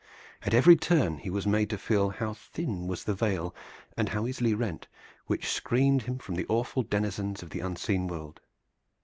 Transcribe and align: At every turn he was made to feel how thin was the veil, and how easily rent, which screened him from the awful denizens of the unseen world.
At 0.41 0.55
every 0.55 0.75
turn 0.75 1.19
he 1.19 1.29
was 1.29 1.45
made 1.45 1.69
to 1.69 1.77
feel 1.77 2.09
how 2.09 2.33
thin 2.33 2.87
was 2.87 3.03
the 3.03 3.13
veil, 3.13 3.53
and 3.95 4.09
how 4.09 4.25
easily 4.25 4.55
rent, 4.55 4.87
which 5.27 5.47
screened 5.51 6.01
him 6.01 6.17
from 6.17 6.33
the 6.33 6.47
awful 6.49 6.81
denizens 6.81 7.43
of 7.43 7.51
the 7.51 7.59
unseen 7.59 8.07
world. 8.07 8.39